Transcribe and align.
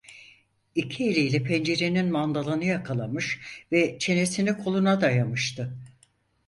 İki 0.75 1.03
eliyle 1.05 1.43
pencerenin 1.43 2.11
mandalını 2.11 2.65
yakalamış 2.65 3.39
ve 3.71 3.99
çenesini 3.99 4.57
koluna 4.57 5.01
dayamıştı. 5.01 5.73